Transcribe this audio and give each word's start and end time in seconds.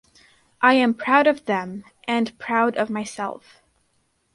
I 0.63 0.73
am 0.73 0.95
proud 0.95 1.27
of 1.27 1.45
them, 1.45 1.83
and 2.07 2.35
proud 2.39 2.75
of 2.75 2.89
myself. 2.89 3.61